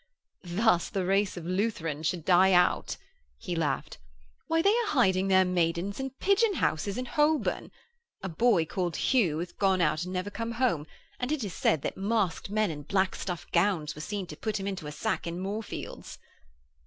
[0.41, 2.97] 'Thus the race of Lutherans should die out,'
[3.37, 3.99] he laughed.
[4.47, 7.69] 'Why they are hiding their maidens in pigeon houses in Holborn.
[8.23, 10.87] A boy called Hugh hath gone out and never come home,
[11.19, 14.59] and it is said that masked men in black stuff gowns were seen to put
[14.59, 16.17] him into a sack in Moorfields.'